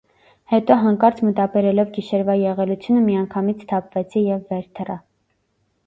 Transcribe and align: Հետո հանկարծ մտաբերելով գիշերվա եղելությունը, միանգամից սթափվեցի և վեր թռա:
Հետո 0.53 0.77
հանկարծ 0.85 1.21
մտաբերելով 1.27 1.93
գիշերվա 1.99 2.37
եղելությունը, 2.45 3.05
միանգամից 3.11 3.65
սթափվեցի 3.65 4.29
և 4.35 4.45
վեր 4.53 4.71
թռա: 4.81 5.03